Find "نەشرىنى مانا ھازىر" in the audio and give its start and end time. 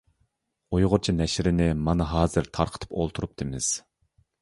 1.17-2.53